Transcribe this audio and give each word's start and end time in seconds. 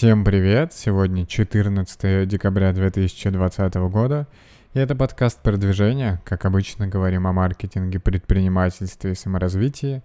Всем 0.00 0.24
привет! 0.24 0.72
Сегодня 0.72 1.26
14 1.26 2.26
декабря 2.26 2.72
2020 2.72 3.74
года, 3.90 4.26
и 4.72 4.78
это 4.78 4.96
подкаст 4.96 5.42
продвижения. 5.42 6.22
Как 6.24 6.46
обычно, 6.46 6.88
говорим 6.88 7.26
о 7.26 7.34
маркетинге, 7.34 8.00
предпринимательстве 8.00 9.12
и 9.12 9.14
саморазвитии. 9.14 10.02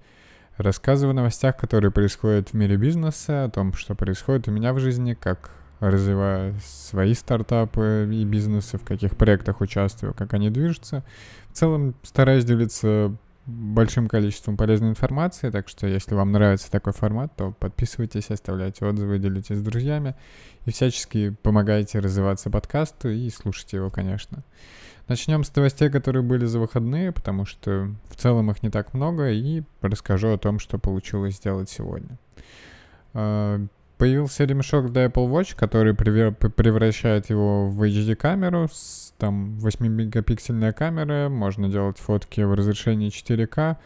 Рассказываю 0.57 1.11
о 1.11 1.13
новостях, 1.13 1.55
которые 1.55 1.91
происходят 1.91 2.49
в 2.49 2.55
мире 2.55 2.75
бизнеса, 2.75 3.45
о 3.45 3.49
том, 3.49 3.71
что 3.71 3.95
происходит 3.95 4.49
у 4.49 4.51
меня 4.51 4.73
в 4.73 4.79
жизни, 4.79 5.13
как 5.13 5.51
развиваю 5.79 6.55
свои 6.61 7.13
стартапы 7.13 8.09
и 8.11 8.25
бизнесы, 8.25 8.77
в 8.77 8.83
каких 8.83 9.15
проектах 9.15 9.61
участвую, 9.61 10.13
как 10.13 10.33
они 10.33 10.49
движутся. 10.49 11.05
В 11.51 11.53
целом 11.53 11.95
стараюсь 12.03 12.43
делиться 12.43 13.15
большим 13.45 14.07
количеством 14.07 14.57
полезной 14.57 14.89
информации, 14.89 15.49
так 15.49 15.67
что 15.67 15.87
если 15.87 16.15
вам 16.15 16.31
нравится 16.31 16.71
такой 16.71 16.93
формат, 16.93 17.35
то 17.35 17.51
подписывайтесь, 17.51 18.31
оставляйте 18.31 18.85
отзывы, 18.85 19.19
делитесь 19.19 19.57
с 19.57 19.61
друзьями 19.61 20.15
и 20.65 20.71
всячески 20.71 21.29
помогайте 21.43 21.99
развиваться 21.99 22.49
подкасту 22.49 23.09
и 23.09 23.29
слушайте 23.29 23.77
его, 23.77 23.89
конечно. 23.91 24.43
Начнем 25.07 25.43
с 25.43 25.55
новостей, 25.55 25.91
которые 25.91 26.23
были 26.23 26.45
за 26.45 26.59
выходные, 26.59 27.11
потому 27.11 27.45
что 27.45 27.91
в 28.09 28.15
целом 28.15 28.49
их 28.49 28.63
не 28.63 28.71
так 28.71 28.95
много, 28.95 29.29
и 29.29 29.61
расскажу 29.81 30.29
о 30.29 30.39
том, 30.39 30.57
что 30.57 30.79
получилось 30.79 31.35
сделать 31.35 31.69
сегодня. 31.69 32.17
А, 33.13 33.63
появился 33.99 34.45
ремешок 34.45 34.91
для 34.91 35.05
Apple 35.05 35.29
Watch, 35.29 35.55
который 35.55 35.93
превращает 35.93 37.29
его 37.29 37.69
в 37.69 37.83
HD-камеру 37.83 38.67
с 38.71 39.04
там 39.17 39.57
8-мегапиксельная 39.59 40.73
камера, 40.73 41.29
можно 41.29 41.69
делать 41.69 41.97
фотки 41.97 42.41
в 42.41 42.53
разрешении 42.53 43.09
4К, 43.09 43.77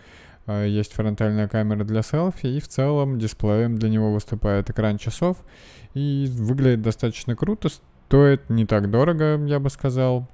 а, 0.48 0.66
есть 0.66 0.94
фронтальная 0.94 1.48
камера 1.48 1.84
для 1.84 2.02
селфи, 2.02 2.48
и 2.48 2.60
в 2.60 2.68
целом 2.68 3.20
дисплеем 3.20 3.78
для 3.78 3.90
него 3.90 4.12
выступает 4.12 4.70
экран 4.70 4.98
часов, 4.98 5.38
и 5.94 6.28
выглядит 6.32 6.82
достаточно 6.82 7.36
круто, 7.36 7.70
стоит 7.70 8.50
не 8.50 8.66
так 8.66 8.90
дорого, 8.90 9.38
я 9.46 9.60
бы 9.60 9.70
сказал, 9.70 10.28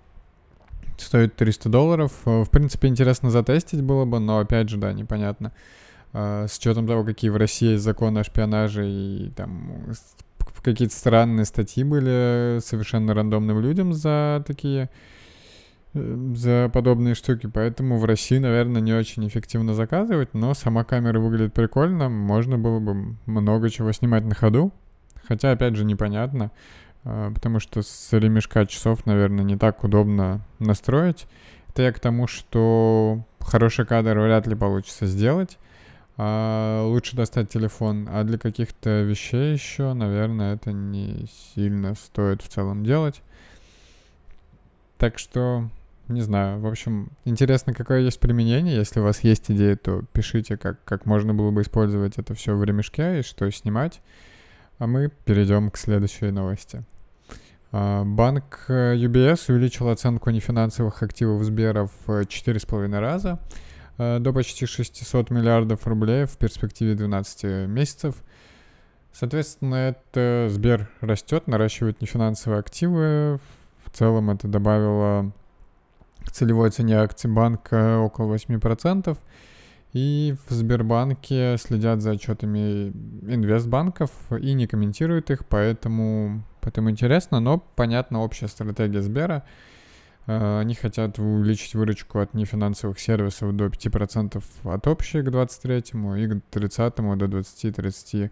стоит 0.98 1.36
300 1.36 1.70
долларов. 1.70 2.14
В 2.24 2.50
принципе, 2.50 2.88
интересно 2.88 3.30
затестить 3.30 3.82
было 3.82 4.06
бы, 4.06 4.20
но 4.20 4.40
опять 4.40 4.70
же, 4.70 4.78
да, 4.78 4.94
непонятно. 4.94 5.52
А, 6.14 6.48
с 6.48 6.58
учетом 6.58 6.88
того, 6.88 7.04
какие 7.04 7.30
в 7.30 7.38
России 7.38 7.76
законы 7.76 8.20
о 8.20 8.24
шпионаже 8.24 8.88
и 8.88 9.32
там 9.36 9.94
какие-то 10.66 10.96
странные 10.96 11.46
статьи 11.46 11.84
были 11.84 12.60
совершенно 12.60 13.14
рандомным 13.14 13.60
людям 13.60 13.94
за 13.94 14.44
такие 14.46 14.90
э, 15.94 16.32
за 16.36 16.70
подобные 16.74 17.14
штуки, 17.14 17.48
поэтому 17.48 18.00
в 18.00 18.06
России, 18.06 18.40
наверное, 18.40 18.82
не 18.82 18.94
очень 18.94 19.28
эффективно 19.28 19.76
заказывать, 19.76 20.34
но 20.34 20.56
сама 20.56 20.84
камера 20.84 21.20
выглядит 21.20 21.54
прикольно, 21.54 22.10
можно 22.10 22.58
было 22.58 22.80
бы 22.80 23.16
много 23.28 23.70
чего 23.70 23.92
снимать 23.92 24.26
на 24.26 24.34
ходу, 24.34 24.74
хотя, 25.24 25.52
опять 25.52 25.76
же, 25.76 25.86
непонятно, 25.86 26.52
э, 27.04 27.32
потому 27.34 27.60
что 27.60 27.84
с 27.84 28.10
ремешка 28.12 28.66
часов, 28.66 29.06
наверное, 29.06 29.46
не 29.46 29.58
так 29.58 29.84
удобно 29.84 30.44
настроить. 30.58 31.28
Это 31.70 31.84
я 31.84 31.92
к 31.92 32.00
тому, 32.00 32.26
что 32.26 33.24
хороший 33.40 33.86
кадр 33.86 34.18
вряд 34.18 34.48
ли 34.48 34.56
получится 34.56 35.06
сделать, 35.06 35.60
а, 36.18 36.86
лучше 36.86 37.16
достать 37.16 37.50
телефон. 37.50 38.08
А 38.10 38.24
для 38.24 38.38
каких-то 38.38 39.02
вещей 39.02 39.54
еще, 39.54 39.94
наверное, 39.94 40.56
это 40.56 40.72
не 40.72 41.28
сильно 41.54 41.96
стоит 41.96 42.42
в 42.42 42.48
целом 42.48 42.86
делать. 42.86 43.22
Так 44.98 45.20
что, 45.20 45.70
не 46.08 46.22
знаю. 46.22 46.60
В 46.60 46.68
общем, 46.68 47.10
интересно, 47.26 47.74
какое 47.74 48.02
есть 48.02 48.20
применение. 48.20 48.76
Если 48.76 49.00
у 49.00 49.04
вас 49.04 49.24
есть 49.24 49.52
идеи, 49.52 49.76
то 49.76 50.04
пишите, 50.14 50.58
как, 50.58 50.84
как 50.86 51.06
можно 51.06 51.34
было 51.34 51.52
бы 51.52 51.62
использовать 51.62 52.18
это 52.18 52.34
все 52.34 52.56
в 52.56 52.64
ремешке 52.64 53.20
и 53.20 53.24
что 53.24 53.50
снимать. 53.52 54.02
А 54.78 54.88
мы 54.88 55.10
перейдем 55.26 55.70
к 55.70 55.78
следующей 55.78 56.32
новости. 56.32 56.84
А, 57.72 58.06
банк 58.06 58.66
э, 58.70 58.96
UBS 58.96 59.52
увеличил 59.52 59.90
оценку 59.90 60.30
нефинансовых 60.30 61.04
активов 61.04 61.44
Сбера 61.44 61.90
в 62.06 62.10
4,5 62.10 63.00
раза. 63.00 63.40
Э, 63.98 64.20
до 64.20 64.34
почти 64.34 64.66
600 64.66 65.30
миллиардов 65.30 65.88
рублей 65.88 66.26
в 66.26 66.38
перспективе 66.38 66.96
12 66.96 67.68
месяцев. 67.68 68.16
Соответственно, 69.14 69.76
это 69.76 70.48
Сбер 70.50 70.90
растет, 71.00 71.48
наращивает 71.48 72.02
нефинансовые 72.02 72.60
активы. 72.60 73.40
В 73.86 73.90
целом 73.92 74.30
это 74.30 74.48
добавило 74.48 75.32
к 76.26 76.32
целевой 76.32 76.72
цене 76.72 76.98
акций 76.98 77.32
банка 77.32 78.00
около 78.00 78.36
8%. 78.36 79.18
И 79.94 80.36
в 80.50 80.54
Сбербанке 80.54 81.56
следят 81.58 82.02
за 82.02 82.12
отчетами 82.12 82.90
инвестбанков 83.34 84.12
и 84.30 84.52
не 84.52 84.68
комментируют 84.68 85.32
их, 85.32 85.46
поэтому, 85.46 86.44
поэтому 86.60 86.90
интересно, 86.90 87.40
но 87.40 87.60
понятно 87.60 88.22
общая 88.22 88.50
стратегия 88.50 89.02
Сбера— 89.02 89.44
они 90.28 90.74
хотят 90.74 91.20
увеличить 91.20 91.76
выручку 91.76 92.20
от 92.20 92.34
нефинансовых 92.34 93.00
сервисов 93.00 93.56
до 93.56 93.68
5% 93.68 94.44
от 94.64 94.88
общей 94.88 95.22
к 95.22 95.30
23 95.30 95.78
и 95.78 96.28
к 96.28 96.42
30 96.50 96.96
до 96.96 97.26
20-30%. 97.26 98.32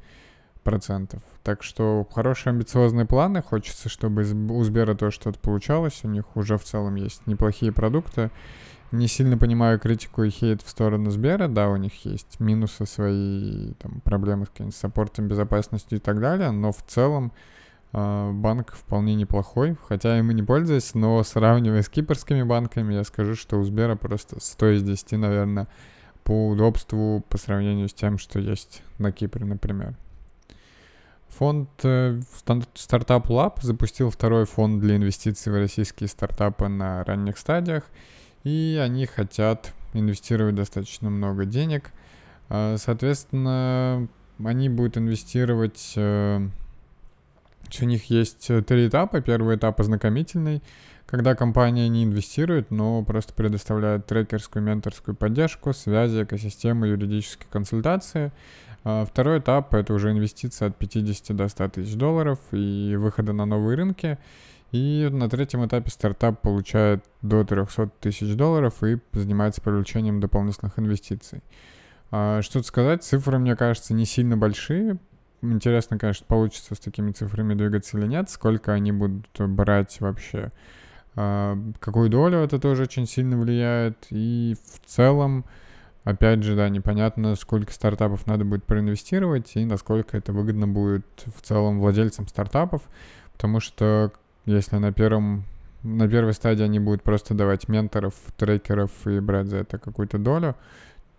Так 1.44 1.62
что 1.62 2.08
хорошие 2.12 2.52
амбициозные 2.52 3.06
планы. 3.06 3.44
Хочется, 3.44 3.90
чтобы 3.90 4.24
у 4.24 4.64
Сбера 4.64 4.96
тоже 4.96 5.16
что-то 5.16 5.38
получалось. 5.40 6.00
У 6.04 6.08
них 6.08 6.36
уже 6.36 6.58
в 6.58 6.64
целом 6.64 6.96
есть 6.96 7.28
неплохие 7.28 7.72
продукты. 7.72 8.32
Не 8.92 9.08
сильно 9.08 9.38
понимаю 9.38 9.80
критику 9.80 10.24
и 10.24 10.30
хейт 10.30 10.64
в 10.64 10.70
сторону 10.70 11.12
Сбера. 11.12 11.48
Да, 11.48 11.70
у 11.70 11.76
них 11.76 12.06
есть 12.06 12.40
минусы 12.40 12.86
свои, 12.88 13.74
там, 13.74 14.02
проблемы 14.02 14.46
с 14.46 14.76
саппортом, 14.76 15.28
безопасностью 15.28 16.00
и 16.00 16.02
так 16.02 16.20
далее. 16.20 16.50
Но 16.52 16.72
в 16.72 16.82
целом 16.84 17.32
а, 17.32 17.36
банк 17.94 18.74
вполне 18.74 19.14
неплохой, 19.14 19.78
хотя 19.88 20.18
и 20.18 20.24
не 20.24 20.42
пользуюсь, 20.42 20.96
но 20.96 21.24
сравнивая 21.24 21.84
с 21.84 21.90
кипрскими 21.90 22.42
банками, 22.42 22.96
я 22.96 23.04
скажу, 23.04 23.36
что 23.36 23.60
у 23.60 23.64
Сбера 23.64 23.96
просто 23.96 24.38
100 24.40 24.70
из 24.70 24.84
10, 24.84 25.12
наверное, 25.14 25.68
по 26.24 26.50
удобству 26.50 27.24
по 27.30 27.38
сравнению 27.38 27.88
с 27.88 27.94
тем, 27.94 28.18
что 28.18 28.40
есть 28.40 28.82
на 28.98 29.12
Кипре, 29.12 29.46
например. 29.46 29.96
Фонд 31.38 31.70
э, 31.84 32.20
Startup 32.46 33.26
Lab 33.28 33.60
запустил 33.62 34.10
второй 34.10 34.46
фонд 34.46 34.80
для 34.80 34.96
инвестиций 34.96 35.52
в 35.52 35.56
российские 35.56 36.08
стартапы 36.08 36.68
на 36.68 37.04
ранних 37.04 37.38
стадиях, 37.38 37.84
и 38.44 38.80
они 38.82 39.06
хотят 39.06 39.74
инвестировать 39.94 40.56
достаточно 40.56 41.10
много 41.10 41.46
денег. 41.46 41.92
А, 42.50 42.78
соответственно, 42.78 44.08
они 44.44 44.70
будут 44.70 44.98
инвестировать 44.98 45.94
э, 45.96 46.48
у 47.82 47.86
них 47.86 48.06
есть 48.10 48.50
э, 48.50 48.62
три 48.62 48.88
этапа. 48.88 49.22
Первый 49.22 49.56
этап 49.56 49.80
ознакомительный, 49.80 50.62
когда 51.06 51.36
компания 51.36 51.88
не 51.90 52.04
инвестирует, 52.04 52.72
но 52.72 53.04
просто 53.04 53.34
предоставляет 53.34 54.06
трекерскую, 54.06 54.64
менторскую 54.64 55.16
поддержку, 55.16 55.74
связи, 55.74 56.24
экосистемы, 56.24 56.88
юридические 56.88 57.48
консультации. 57.50 58.32
А 58.84 59.06
второй 59.06 59.40
этап— 59.40 59.74
это 59.76 59.94
уже 59.94 60.12
инвестиция 60.12 60.70
от 60.70 60.78
50 60.78 61.36
до 61.36 61.48
100 61.48 61.70
тысяч 61.70 61.96
долларов 61.96 62.40
и 62.52 62.96
выхода 62.98 63.34
на 63.34 63.46
новые 63.46 63.78
рынки. 63.78 64.18
И 64.72 65.08
на 65.12 65.30
третьем 65.30 65.66
этапе 65.66 65.92
стартап 65.92 66.42
получает 66.42 67.06
до 67.22 67.44
300 67.44 67.92
тысяч 68.00 68.36
долларов 68.36 68.84
и 68.84 69.00
занимается 69.14 69.62
привлечением 69.62 70.20
дополнительных 70.20 70.80
инвестиций. 70.80 71.42
А, 72.12 72.42
что-то 72.42 72.68
сказать, 72.68 73.04
цифры, 73.04 73.38
мне 73.38 73.56
кажется, 73.56 73.94
не 73.94 74.06
сильно 74.06 74.36
большие, 74.36 74.98
Интересно, 75.44 75.98
конечно, 75.98 76.26
получится 76.26 76.74
с 76.74 76.80
такими 76.80 77.12
цифрами 77.12 77.54
двигаться 77.54 77.98
или 77.98 78.08
нет, 78.08 78.30
сколько 78.30 78.72
они 78.72 78.94
будут 78.94 79.28
брать 79.40 80.00
вообще, 80.00 80.52
а, 81.16 81.58
какую 81.82 82.10
долю 82.10 82.38
это 82.38 82.60
тоже 82.60 82.84
очень 82.84 83.06
сильно 83.06 83.38
влияет. 83.38 83.98
И 84.10 84.56
в 84.66 84.90
целом, 84.90 85.44
опять 86.06 86.44
же, 86.44 86.56
да, 86.56 86.70
непонятно, 86.70 87.36
сколько 87.36 87.74
стартапов 87.74 88.26
надо 88.26 88.46
будет 88.46 88.64
проинвестировать 88.64 89.52
и 89.56 89.66
насколько 89.66 90.16
это 90.16 90.32
выгодно 90.32 90.66
будет 90.66 91.06
в 91.26 91.42
целом 91.42 91.82
владельцам 91.82 92.26
стартапов, 92.30 92.82
потому 93.34 93.60
что 93.60 94.14
если 94.46 94.78
на 94.78 94.94
первом 94.94 95.44
на 95.84 96.08
первой 96.08 96.32
стадии 96.32 96.64
они 96.64 96.80
будут 96.80 97.04
просто 97.04 97.34
давать 97.34 97.68
менторов, 97.68 98.14
трекеров 98.38 98.92
и 99.06 99.20
брать 99.20 99.48
за 99.48 99.58
это 99.58 99.78
какую-то 99.78 100.18
долю, 100.18 100.56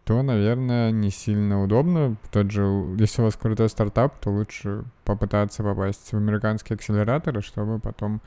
то, 0.05 0.23
наверное, 0.23 0.91
не 0.91 1.11
сильно 1.11 1.63
удобно. 1.63 2.17
Тот 2.31 2.51
же, 2.51 2.63
если 2.99 3.23
у 3.23 3.25
вас 3.25 3.37
крутой 3.37 3.69
стартап, 3.69 4.19
то 4.21 4.31
лучше 4.31 4.85
попытаться 5.05 5.63
попасть 5.63 6.13
в 6.13 6.17
американские 6.17 6.75
акселераторы, 6.75 7.41
чтобы 7.41 7.79
потом 7.79 8.21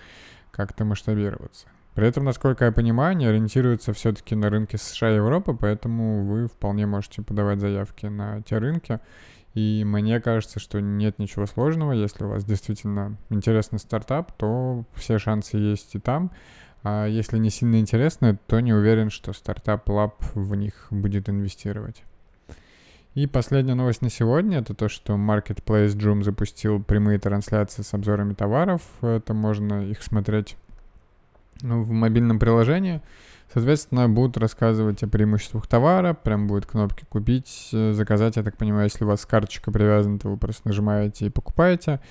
как-то 0.51 0.85
масштабироваться. 0.85 1.67
При 1.93 2.07
этом, 2.07 2.25
насколько 2.25 2.65
я 2.65 2.71
понимаю, 2.71 3.11
они 3.11 3.25
ориентируются 3.25 3.93
все-таки 3.93 4.35
на 4.35 4.49
рынки 4.49 4.75
США 4.75 5.11
и 5.11 5.15
Европы, 5.15 5.57
поэтому 5.59 6.25
вы 6.25 6.47
вполне 6.47 6.85
можете 6.85 7.21
подавать 7.21 7.59
заявки 7.59 8.07
на 8.07 8.41
те 8.41 8.57
рынки. 8.57 8.99
И 9.53 9.83
мне 9.83 10.19
кажется, 10.19 10.59
что 10.59 10.79
нет 10.79 11.17
ничего 11.17 11.47
сложного. 11.47 11.91
Если 11.91 12.23
у 12.23 12.29
вас 12.29 12.45
действительно 12.45 13.17
интересный 13.31 13.79
стартап, 13.79 14.31
то 14.33 14.85
все 14.93 15.17
шансы 15.17 15.57
есть 15.57 15.95
и 15.95 15.99
там. 15.99 16.31
А 16.83 17.05
если 17.05 17.37
не 17.37 17.49
сильно 17.49 17.79
интересны, 17.79 18.37
то 18.47 18.59
не 18.59 18.73
уверен, 18.73 19.09
что 19.09 19.33
стартап 19.33 19.89
Lab 19.89 20.13
в 20.33 20.55
них 20.55 20.87
будет 20.89 21.29
инвестировать. 21.29 22.03
И 23.17 23.25
последняя 23.25 23.73
новость 23.73 24.03
на 24.03 24.11
сегодня— 24.11 24.59
это 24.59 24.75
то, 24.75 24.89
что 24.89 25.13
Marketplace 25.13 25.95
Joom 25.97 26.21
запустил 26.23 26.81
прямые 26.81 27.17
трансляции 27.17 27.81
с 27.81 27.93
обзорами 27.95 28.33
товаров. 28.33 28.83
Это 29.01 29.33
можно 29.33 29.89
их 29.89 30.03
смотреть 30.03 30.55
ну, 31.63 31.81
в 31.81 31.89
мобильном 31.89 32.37
приложении. 32.37 33.01
Соответственно, 33.51 34.07
будут 34.07 34.37
рассказывать 34.37 35.01
о 35.03 35.07
преимуществах 35.07 35.65
товара, 35.67 36.13
прям 36.13 36.47
будет 36.47 36.65
кнопки 36.65 37.05
«Купить», 37.09 37.69
«Заказать». 37.71 38.35
Я 38.35 38.43
так 38.43 38.57
понимаю, 38.57 38.83
если 38.83 39.03
у 39.03 39.07
вас 39.07 39.25
карточка 39.25 39.71
привязана, 39.71 40.19
то 40.19 40.29
вы 40.29 40.37
просто 40.37 40.67
нажимаете 40.67 41.25
и 41.25 41.29
покупаете. 41.29 42.01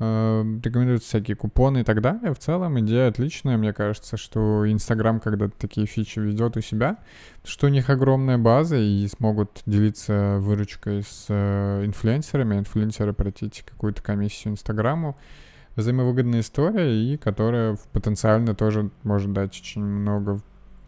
Э, 0.00 0.44
рекомендуются 0.62 1.08
всякие 1.08 1.36
купоны 1.36 1.80
и 1.80 1.84
так 1.84 2.00
далее. 2.00 2.32
В 2.32 2.38
целом 2.38 2.78
идея 2.80 3.08
отличная. 3.08 3.56
Мне 3.56 3.72
кажется, 3.72 4.16
что 4.16 4.70
Инстаграм 4.70 5.18
когда-то 5.18 5.54
такие 5.58 5.88
фичи 5.88 6.20
ведет 6.20 6.56
у 6.56 6.60
себя, 6.60 6.98
что 7.44 7.66
у 7.66 7.70
них 7.70 7.90
огромная 7.90 8.38
база 8.38 8.76
и 8.76 9.08
смогут 9.08 9.62
делиться 9.66 10.36
выручкой 10.38 11.02
с 11.02 11.26
э, 11.28 11.84
инфлюенсерами, 11.84 12.58
инфлюенсеры 12.58 13.12
платить 13.12 13.64
какую-то 13.68 14.00
комиссию 14.02 14.52
Инстаграму. 14.52 15.16
Взаимовыгодная 15.74 16.40
история, 16.40 16.92
и 16.92 17.16
которая 17.16 17.76
потенциально 17.92 18.54
тоже 18.54 18.90
может 19.02 19.32
дать 19.32 19.58
очень 19.60 19.82
много 19.82 20.40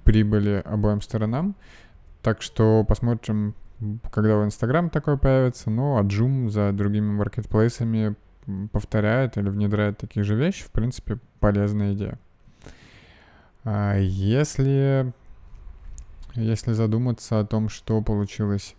прибыли 0.05 0.63
обоим 0.65 1.01
сторонам. 1.01 1.57
Так 2.23 2.43
что 2.43 2.85
посмотрим, 2.85 3.55
когда 4.13 4.37
в 4.37 4.45
Инстаграм 4.45 4.89
такое 4.89 5.17
появится. 5.17 5.71
Ну, 5.71 5.97
а 5.97 6.03
Joom 6.03 6.49
за 6.49 6.73
другими 6.73 7.11
маркетплейсами 7.11 8.17
повторяет 8.73 9.37
или 9.37 9.49
внедряет 9.49 9.99
такие 9.99 10.25
же 10.25 10.35
вещи, 10.35 10.65
в 10.65 10.71
принципе, 10.71 11.19
полезная 11.41 11.95
идея. 11.95 12.19
А 13.65 13.97
если, 13.99 15.13
если 16.35 16.73
задуматься 16.73 17.41
о 17.41 17.45
том, 17.45 17.69
что 17.69 18.01
получилось, 18.01 18.75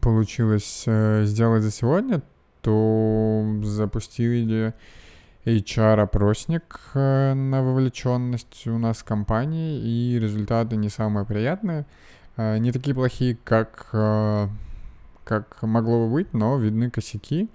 получилось 0.00 0.84
э, 0.86 1.24
сделать 1.24 1.62
за 1.62 1.70
сегодня, 1.70 2.22
то 2.62 3.44
запустили 3.62 4.74
HR-опросник 5.44 6.80
э, 6.94 7.34
на 7.34 7.62
вовлеченность 7.62 8.66
у 8.66 8.78
нас 8.78 8.98
в 8.98 9.04
компании, 9.04 9.80
и 9.80 10.18
результаты 10.18 10.76
не 10.76 10.88
самые 10.88 11.26
приятные. 11.26 11.86
Э, 12.36 12.58
не 12.58 12.72
такие 12.72 12.94
плохие, 12.94 13.36
как 13.44 13.90
как 15.24 15.62
могло 15.62 16.06
бы 16.06 16.12
быть, 16.12 16.32
но 16.32 16.56
видны 16.58 16.90
косяки 16.90 17.50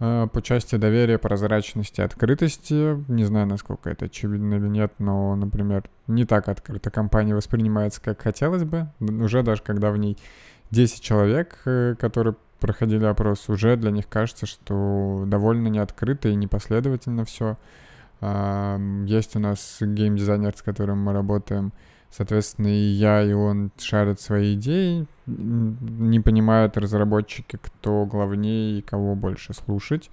э, 0.00 0.28
по 0.32 0.42
части 0.42 0.76
доверия, 0.76 1.18
прозрачности, 1.18 2.00
открытости. 2.00 2.96
Не 3.10 3.24
знаю, 3.24 3.46
насколько 3.46 3.90
это 3.90 4.06
очевидно 4.06 4.54
или 4.54 4.68
нет, 4.68 4.92
но, 4.98 5.34
например, 5.36 5.84
не 6.06 6.24
так 6.24 6.48
открыто 6.48 6.90
компания 6.90 7.34
воспринимается, 7.34 8.00
как 8.00 8.22
хотелось 8.22 8.64
бы. 8.64 8.88
Уже 9.00 9.42
даже 9.42 9.62
когда 9.62 9.90
в 9.90 9.96
ней 9.96 10.16
10 10.70 11.02
человек, 11.02 11.58
э, 11.66 11.94
которые 11.98 12.36
проходили 12.60 13.04
опрос, 13.04 13.48
уже 13.48 13.76
для 13.76 13.90
них 13.90 14.08
кажется, 14.08 14.46
что 14.46 15.24
довольно 15.26 15.68
неоткрыто 15.68 16.28
и 16.28 16.36
непоследовательно 16.36 17.24
все. 17.24 17.58
Есть 18.20 19.34
у 19.34 19.40
нас 19.40 19.78
геймдизайнер, 19.80 20.56
с 20.56 20.62
которым 20.62 21.00
мы 21.02 21.12
работаем, 21.12 21.72
Соответственно, 22.12 22.68
и 22.68 22.90
я, 22.92 23.22
и 23.22 23.32
он 23.32 23.72
шарят 23.78 24.20
свои 24.20 24.54
идеи, 24.54 25.06
не 25.26 26.20
понимают 26.20 26.76
разработчики, 26.76 27.58
кто 27.62 28.04
главнее 28.04 28.78
и 28.78 28.82
кого 28.82 29.14
больше 29.14 29.54
слушать. 29.54 30.10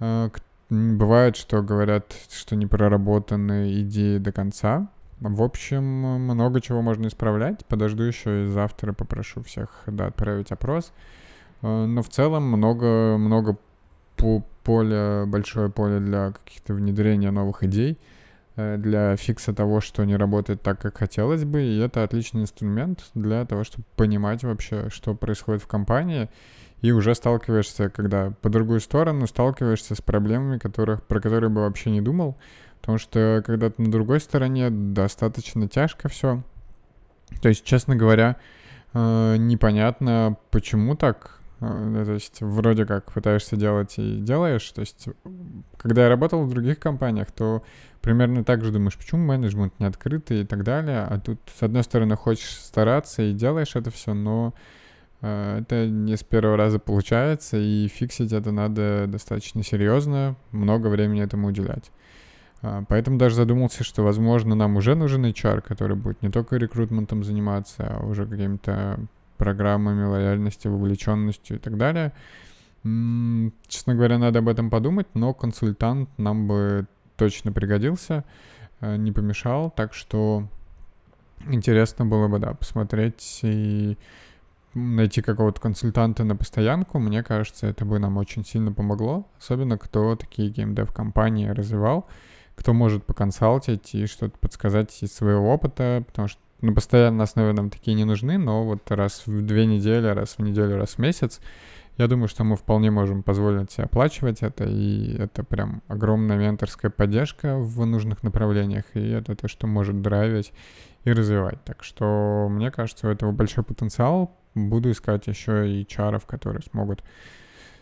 А, 0.00 0.30
бывает, 0.68 1.36
что 1.36 1.62
говорят, 1.62 2.14
что 2.30 2.56
не 2.56 2.66
проработаны 2.66 3.80
идеи 3.80 4.18
до 4.18 4.32
конца. 4.32 4.88
В 5.20 5.42
общем, 5.42 5.82
много 5.82 6.60
чего 6.60 6.82
можно 6.82 7.06
исправлять. 7.06 7.64
Подожду 7.66 8.02
еще 8.02 8.44
и 8.44 8.48
завтра 8.48 8.92
попрошу 8.92 9.42
всех 9.42 9.70
да, 9.86 10.08
отправить 10.08 10.52
опрос. 10.52 10.92
А, 11.62 11.86
но 11.86 12.02
в 12.02 12.10
целом 12.10 12.44
много, 12.44 13.16
много 13.16 13.56
поля, 14.62 15.24
большое 15.26 15.70
поле 15.70 16.00
для 16.00 16.32
каких-то 16.32 16.74
внедрения 16.74 17.30
новых 17.30 17.62
идей. 17.62 17.98
Э, 18.56 18.76
для 18.76 19.16
фикса 19.16 19.52
того, 19.52 19.80
что 19.80 20.04
не 20.04 20.16
работает 20.16 20.62
так, 20.62 20.80
как 20.80 20.98
хотелось 20.98 21.44
бы, 21.44 21.62
и 21.62 21.78
это 21.78 22.04
отличный 22.04 22.42
инструмент 22.42 23.10
для 23.14 23.44
того, 23.44 23.64
чтобы 23.64 23.84
понимать 23.96 24.44
вообще, 24.44 24.90
что 24.90 25.14
происходит 25.14 25.62
в 25.62 25.66
компании, 25.66 26.28
и 26.80 26.92
уже 26.92 27.14
сталкиваешься, 27.14 27.88
когда 27.88 28.32
по 28.42 28.50
другую 28.50 28.80
сторону 28.80 29.26
сталкиваешься 29.26 29.96
с 29.96 30.00
проблемами, 30.00 30.58
которых, 30.58 31.02
про 31.02 31.20
которые 31.20 31.50
бы 31.50 31.62
вообще 31.62 31.90
не 31.90 32.00
думал, 32.00 32.36
потому 32.80 32.98
что 32.98 33.42
когда 33.44 33.70
ты 33.70 33.82
на 33.82 33.90
другой 33.90 34.20
стороне, 34.20 34.70
достаточно 34.70 35.68
тяжко 35.68 36.08
все. 36.08 36.42
То 37.42 37.48
есть, 37.48 37.64
честно 37.64 37.96
говоря, 37.96 38.36
э, 38.92 39.36
непонятно, 39.36 40.36
почему 40.50 40.94
так, 40.94 41.40
то 42.04 42.12
есть 42.12 42.40
вроде 42.40 42.86
как 42.86 43.12
пытаешься 43.12 43.56
делать 43.56 43.94
и 43.98 44.20
делаешь. 44.20 44.68
То 44.70 44.80
есть 44.80 45.08
когда 45.76 46.04
я 46.04 46.08
работал 46.08 46.44
в 46.44 46.50
других 46.50 46.78
компаниях, 46.78 47.30
то 47.32 47.62
примерно 48.00 48.44
так 48.44 48.64
же 48.64 48.70
думаешь, 48.70 48.96
почему 48.96 49.24
менеджмент 49.24 49.72
не 49.78 49.86
открытый 49.86 50.42
и 50.42 50.44
так 50.44 50.62
далее, 50.62 51.00
а 51.08 51.18
тут, 51.18 51.40
с 51.54 51.62
одной 51.62 51.82
стороны, 51.82 52.16
хочешь 52.16 52.50
стараться 52.50 53.22
и 53.22 53.32
делаешь 53.32 53.76
это 53.76 53.90
все, 53.90 54.12
но 54.12 54.52
э, 55.22 55.60
это 55.62 55.86
не 55.86 56.16
с 56.16 56.22
первого 56.22 56.56
раза 56.56 56.78
получается, 56.78 57.56
и 57.56 57.88
фиксить 57.88 58.32
это 58.32 58.52
надо 58.52 59.06
достаточно 59.08 59.62
серьезно, 59.62 60.36
много 60.52 60.88
времени 60.88 61.22
этому 61.22 61.48
уделять. 61.48 61.90
Э, 62.60 62.82
поэтому 62.88 63.16
даже 63.16 63.36
задумался, 63.36 63.84
что, 63.84 64.02
возможно, 64.02 64.54
нам 64.54 64.76
уже 64.76 64.94
нужен 64.94 65.24
HR, 65.24 65.62
который 65.62 65.96
будет 65.96 66.20
не 66.22 66.30
только 66.30 66.56
рекрутментом 66.56 67.24
заниматься, 67.24 67.86
а 67.88 68.04
уже 68.04 68.26
какими-то 68.26 69.00
программами 69.36 70.04
лояльности, 70.04 70.68
вовлеченностью 70.68 71.56
и 71.56 71.58
так 71.58 71.76
далее. 71.76 72.12
Честно 72.82 73.94
говоря, 73.94 74.18
надо 74.18 74.40
об 74.40 74.48
этом 74.48 74.70
подумать, 74.70 75.06
но 75.14 75.32
консультант 75.32 76.10
нам 76.18 76.46
бы 76.46 76.86
точно 77.16 77.52
пригодился, 77.52 78.24
э, 78.80 78.96
не 78.96 79.10
помешал, 79.10 79.70
так 79.70 79.94
что 79.94 80.48
интересно 81.46 82.04
было 82.04 82.28
бы, 82.28 82.38
да, 82.38 82.54
посмотреть 82.54 83.40
и 83.42 83.96
найти 84.74 85.22
какого-то 85.22 85.60
консультанта 85.60 86.24
на 86.24 86.36
постоянку, 86.36 86.98
мне 86.98 87.22
кажется, 87.22 87.66
это 87.66 87.84
бы 87.84 87.98
нам 87.98 88.16
очень 88.16 88.44
сильно 88.44 88.72
помогло, 88.72 89.26
особенно 89.38 89.78
кто 89.78 90.16
такие 90.16 90.50
геймдев-компании 90.50 91.48
развивал, 91.48 92.06
кто 92.56 92.72
может 92.72 93.04
поконсалтить 93.04 93.94
и 93.94 94.06
что-то 94.06 94.36
подсказать 94.38 95.02
из 95.02 95.12
своего 95.12 95.52
опыта, 95.52 96.04
потому 96.06 96.28
что 96.28 96.40
на 96.60 96.72
постоянной 96.72 97.24
основе 97.24 97.52
нам 97.52 97.70
такие 97.70 97.94
не 97.94 98.04
нужны, 98.04 98.38
но 98.38 98.64
вот 98.64 98.90
раз 98.90 99.26
в 99.26 99.42
две 99.42 99.66
недели, 99.66 100.06
раз 100.06 100.36
в 100.38 100.42
неделю, 100.42 100.76
раз 100.76 100.94
в 100.94 100.98
месяц 100.98 101.40
я 101.96 102.08
думаю, 102.08 102.26
что 102.26 102.42
мы 102.42 102.56
вполне 102.56 102.90
можем 102.90 103.22
позволить 103.22 103.70
себе 103.70 103.84
оплачивать 103.84 104.42
это, 104.42 104.64
и 104.64 105.16
это 105.16 105.44
прям 105.44 105.82
огромная 105.86 106.36
менторская 106.36 106.90
поддержка 106.90 107.56
в 107.56 107.86
нужных 107.86 108.24
направлениях, 108.24 108.84
и 108.94 109.10
это 109.10 109.36
то, 109.36 109.46
что 109.46 109.68
может 109.68 110.02
драйвить 110.02 110.52
и 111.04 111.12
развивать. 111.12 111.62
Так 111.64 111.84
что, 111.84 112.48
мне 112.50 112.70
кажется, 112.72 113.06
у 113.06 113.10
этого 113.10 113.30
большой 113.30 113.62
потенциал. 113.62 114.36
Буду 114.54 114.90
искать 114.90 115.26
еще 115.26 115.70
и 115.70 115.86
чаров, 115.86 116.26
которые 116.26 116.62
смогут 116.62 117.02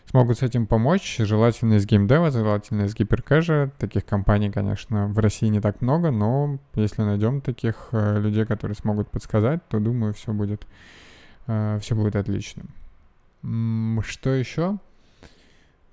смогут 0.09 0.39
с 0.39 0.41
этим 0.43 0.67
помочь. 0.67 1.17
Желательно 1.19 1.75
из 1.75 1.85
геймдева, 1.85 2.31
желательно 2.31 2.83
из 2.83 2.95
гиперкэжа. 2.95 3.71
Таких 3.79 4.05
компаний, 4.05 4.51
конечно, 4.51 5.07
в 5.07 5.19
России 5.19 5.47
не 5.47 5.59
так 5.59 5.81
много, 5.81 6.11
но 6.11 6.59
если 6.75 7.01
найдем 7.01 7.41
таких 7.41 7.89
э, 7.91 8.19
людей, 8.19 8.45
которые 8.45 8.75
смогут 8.75 9.09
подсказать, 9.09 9.67
то, 9.67 9.79
думаю, 9.79 10.13
все 10.13 10.33
будет, 10.33 10.65
э, 11.47 11.79
все 11.81 11.95
будет 11.95 12.15
отлично. 12.15 12.63
Что 13.41 14.29
еще? 14.29 14.77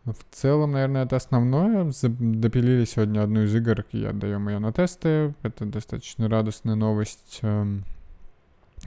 В 0.04 0.24
целом, 0.30 0.72
наверное, 0.72 1.04
это 1.04 1.16
основное. 1.16 1.92
Допилили 2.02 2.84
сегодня 2.84 3.22
одну 3.22 3.42
из 3.42 3.54
игр, 3.54 3.84
и 3.92 4.04
отдаем 4.04 4.48
ее 4.48 4.58
на 4.58 4.72
тесты. 4.72 5.34
Это 5.42 5.66
достаточно 5.66 6.28
радостная 6.28 6.74
новость, 6.74 7.40
эм, 7.42 7.84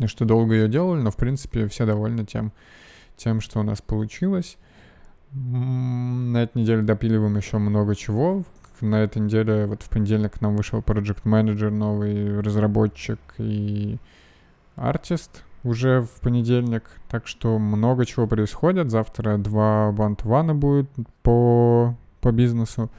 что 0.05 0.25
долго 0.25 0.55
ее 0.55 0.67
делали, 0.67 1.01
но, 1.01 1.11
в 1.11 1.15
принципе, 1.15 1.67
все 1.67 1.85
довольны 1.85 2.25
тем, 2.25 2.51
тем, 3.15 3.41
что 3.41 3.59
у 3.59 3.63
нас 3.63 3.81
получилось. 3.81 4.57
На 5.33 6.43
этой 6.43 6.61
неделе 6.61 6.81
допиливаем 6.83 7.35
еще 7.37 7.57
много 7.57 7.95
чего. 7.95 8.43
На 8.81 9.03
этой 9.03 9.19
неделе, 9.19 9.65
вот 9.65 9.81
в 9.81 9.89
понедельник 9.89 10.33
к 10.33 10.41
нам 10.41 10.55
вышел 10.55 10.79
Project 10.79 11.23
Manager, 11.23 11.69
новый 11.69 12.39
разработчик 12.41 13.19
и 13.37 13.97
артист 14.75 15.43
уже 15.63 16.01
в 16.01 16.21
понедельник. 16.21 16.83
Так 17.09 17.27
что 17.27 17.57
много 17.57 18.05
чего 18.05 18.27
происходит. 18.27 18.91
Завтра 18.91 19.37
два 19.37 19.91
бантвана 19.91 20.53
будет 20.53 20.89
по, 21.23 21.95
по 22.21 22.31
бизнесу. 22.31 22.91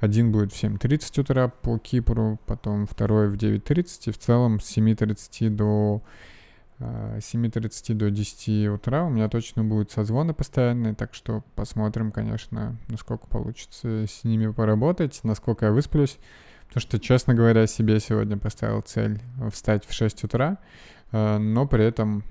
Один 0.00 0.30
будет 0.30 0.52
в 0.52 0.62
7.30 0.62 1.20
утра 1.20 1.48
по 1.48 1.78
Кипру, 1.78 2.38
потом 2.46 2.86
второй 2.86 3.28
в 3.28 3.34
9.30. 3.34 3.84
И 4.06 4.10
в 4.10 4.18
целом 4.18 4.60
с 4.60 4.76
7.30 4.76 5.50
до 5.50 6.02
7.30 6.78 7.92
э, 7.92 7.94
до 7.94 8.10
10 8.10 8.68
утра 8.68 9.04
у 9.04 9.10
меня 9.10 9.28
точно 9.28 9.64
будут 9.64 9.90
созвоны 9.90 10.34
постоянные, 10.34 10.94
так 10.94 11.14
что 11.14 11.42
посмотрим, 11.54 12.12
конечно, 12.12 12.76
насколько 12.88 13.26
получится 13.26 14.06
с 14.06 14.24
ними 14.24 14.50
поработать, 14.52 15.20
насколько 15.24 15.66
я 15.66 15.72
высплюсь. 15.72 16.18
Потому 16.68 16.82
что, 16.82 17.00
честно 17.00 17.34
говоря, 17.34 17.66
себе 17.66 17.98
сегодня 17.98 18.36
поставил 18.36 18.82
цель 18.82 19.20
встать 19.50 19.86
в 19.86 19.92
6 19.92 20.24
утра, 20.24 20.58
Э, 21.12 21.38
но 21.38 21.66
при 21.66 21.84
этом 21.84 22.24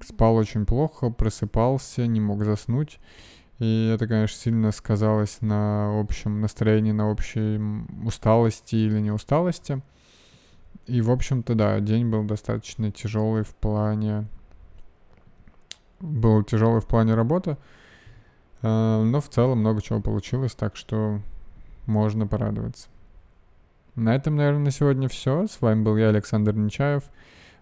спал 0.00 0.36
очень 0.36 0.64
плохо, 0.64 1.10
просыпался, 1.10 2.06
не 2.06 2.20
мог 2.20 2.44
заснуть. 2.44 2.98
И 3.58 3.90
это, 3.94 4.06
конечно, 4.06 4.38
сильно 4.38 4.70
сказалось 4.70 5.38
на 5.40 5.98
общем 5.98 6.40
настроении, 6.40 6.92
на 6.92 7.10
общей 7.10 7.58
усталости 8.04 8.76
или 8.76 9.00
неусталости. 9.00 9.80
И, 10.86 11.00
в 11.00 11.10
общем-то, 11.10 11.54
да, 11.54 11.80
день 11.80 12.08
был 12.08 12.24
достаточно 12.24 12.90
тяжелый 12.90 13.42
в 13.42 13.54
плане... 13.54 14.26
Был 15.98 16.42
тяжелый 16.44 16.80
в 16.80 16.86
плане 16.86 17.14
работы, 17.14 17.56
э, 18.60 19.02
но 19.02 19.20
в 19.20 19.28
целом 19.30 19.60
много 19.60 19.80
чего 19.80 20.00
получилось, 20.00 20.54
так 20.54 20.76
что 20.76 21.20
можно 21.86 22.26
порадоваться. 22.26 22.88
На 23.94 24.14
этом, 24.14 24.36
наверное, 24.36 24.64
на 24.64 24.70
сегодня 24.70 25.08
все. 25.08 25.46
С 25.46 25.60
вами 25.62 25.82
был 25.82 25.96
я, 25.96 26.10
Александр 26.10 26.54
Нечаев. 26.54 27.04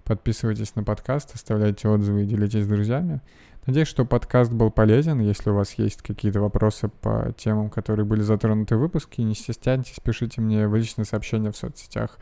Подписывайтесь 0.02 0.74
на 0.74 0.82
подкаст, 0.82 1.34
оставляйте 1.34 1.88
отзывы 1.88 2.24
и 2.24 2.26
делитесь 2.26 2.64
с 2.64 2.68
друзьями. 2.68 3.22
Надеюсь, 3.66 3.88
что 3.88 4.04
подкаст 4.04 4.52
был 4.52 4.70
полезен. 4.70 5.20
Если 5.20 5.48
у 5.48 5.54
вас 5.54 5.72
есть 5.74 6.02
какие-то 6.02 6.40
вопросы 6.40 6.88
по 6.88 7.32
темам, 7.36 7.70
которые 7.70 8.04
были 8.04 8.20
затронуты 8.20 8.76
в 8.76 8.80
выпуске, 8.80 9.22
не 9.22 9.34
стесняйтесь, 9.34 10.00
пишите 10.00 10.42
мне 10.42 10.68
в 10.68 10.74
личные 10.74 11.06
сообщения 11.06 11.50
в 11.50 11.56
соцсетях. 11.56 12.18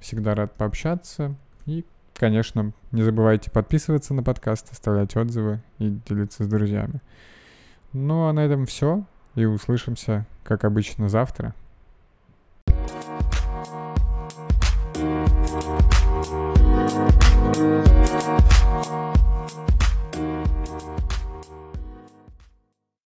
Всегда 0.00 0.34
рад 0.34 0.54
пообщаться. 0.54 1.34
И, 1.64 1.86
конечно, 2.14 2.72
не 2.90 3.02
забывайте 3.02 3.50
подписываться 3.50 4.12
на 4.12 4.22
подкаст, 4.22 4.70
оставлять 4.70 5.16
отзывы 5.16 5.62
и 5.78 5.98
делиться 6.06 6.44
с 6.44 6.46
друзьями. 6.46 7.00
Ну 7.94 8.26
а 8.26 8.32
на 8.34 8.40
этом 8.40 8.66
все. 8.66 9.04
И 9.34 9.46
услышимся, 9.46 10.26
как 10.44 10.64
обычно, 10.64 11.08
завтра. 11.08 11.54